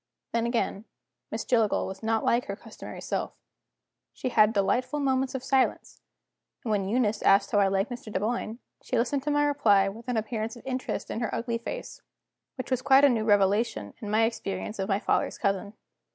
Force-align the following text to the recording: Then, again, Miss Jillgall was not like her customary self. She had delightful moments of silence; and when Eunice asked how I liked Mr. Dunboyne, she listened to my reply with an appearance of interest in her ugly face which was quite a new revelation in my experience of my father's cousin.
Then, 0.31 0.47
again, 0.47 0.85
Miss 1.29 1.45
Jillgall 1.45 1.85
was 1.85 2.01
not 2.01 2.25
like 2.25 2.45
her 2.45 2.55
customary 2.55 3.01
self. 3.01 3.33
She 4.13 4.29
had 4.29 4.51
delightful 4.51 4.99
moments 4.99 5.35
of 5.35 5.43
silence; 5.43 6.01
and 6.63 6.71
when 6.71 6.89
Eunice 6.89 7.21
asked 7.21 7.51
how 7.51 7.59
I 7.59 7.67
liked 7.67 7.91
Mr. 7.91 8.11
Dunboyne, 8.11 8.57
she 8.81 8.97
listened 8.97 9.21
to 9.21 9.29
my 9.29 9.45
reply 9.45 9.89
with 9.89 10.07
an 10.07 10.17
appearance 10.17 10.55
of 10.55 10.65
interest 10.65 11.11
in 11.11 11.19
her 11.19 11.29
ugly 11.35 11.59
face 11.59 12.01
which 12.55 12.71
was 12.71 12.81
quite 12.81 13.05
a 13.05 13.09
new 13.09 13.25
revelation 13.25 13.93
in 13.99 14.09
my 14.09 14.23
experience 14.23 14.79
of 14.79 14.89
my 14.89 14.97
father's 14.97 15.37
cousin. 15.37 15.73